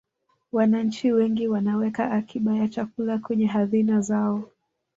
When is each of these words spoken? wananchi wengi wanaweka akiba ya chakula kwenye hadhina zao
wananchi 0.51 1.11
wengi 1.11 1.47
wanaweka 1.47 2.11
akiba 2.11 2.55
ya 2.55 2.67
chakula 2.67 3.17
kwenye 3.19 3.45
hadhina 3.45 4.01
zao 4.01 4.49